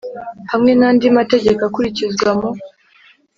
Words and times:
Hamwe 0.51 0.71
n 0.79 0.81
andi 0.87 1.07
mategeko 1.17 1.61
akurikizwa 1.65 2.29
mu 2.39 2.49